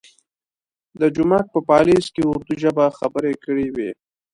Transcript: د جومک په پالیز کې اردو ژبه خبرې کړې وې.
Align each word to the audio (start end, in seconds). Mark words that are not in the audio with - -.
د 0.99 1.01
جومک 1.15 1.45
په 1.53 1.59
پالیز 1.69 2.05
کې 2.13 2.21
اردو 2.31 2.53
ژبه 2.63 2.85
خبرې 2.99 3.33
کړې 3.43 3.67
وې. 3.75 3.91